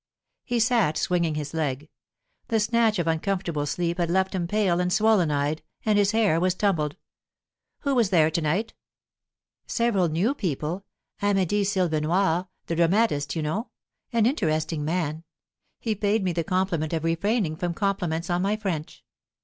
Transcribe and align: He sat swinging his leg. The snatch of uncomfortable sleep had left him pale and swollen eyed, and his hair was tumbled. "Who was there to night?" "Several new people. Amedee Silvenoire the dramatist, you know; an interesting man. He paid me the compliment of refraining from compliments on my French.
He 0.43 0.59
sat 0.59 0.97
swinging 0.97 1.35
his 1.35 1.53
leg. 1.53 1.87
The 2.47 2.59
snatch 2.59 2.97
of 2.97 3.05
uncomfortable 3.05 3.67
sleep 3.67 3.99
had 3.99 4.09
left 4.09 4.33
him 4.33 4.47
pale 4.47 4.79
and 4.79 4.91
swollen 4.91 5.29
eyed, 5.29 5.61
and 5.85 5.95
his 5.99 6.09
hair 6.09 6.39
was 6.39 6.55
tumbled. 6.55 6.97
"Who 7.81 7.93
was 7.93 8.09
there 8.09 8.31
to 8.31 8.41
night?" 8.41 8.73
"Several 9.67 10.09
new 10.09 10.33
people. 10.33 10.85
Amedee 11.21 11.63
Silvenoire 11.63 12.47
the 12.65 12.75
dramatist, 12.75 13.35
you 13.35 13.43
know; 13.43 13.69
an 14.11 14.25
interesting 14.25 14.83
man. 14.83 15.23
He 15.79 15.93
paid 15.93 16.23
me 16.23 16.33
the 16.33 16.43
compliment 16.43 16.93
of 16.93 17.03
refraining 17.03 17.57
from 17.57 17.75
compliments 17.75 18.31
on 18.31 18.41
my 18.41 18.55
French. 18.57 19.03